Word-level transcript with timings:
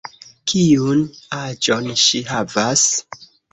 Kiun 0.51 1.03
aĝon 1.41 1.93
ŝi 2.07 2.25
havas? 2.33 2.89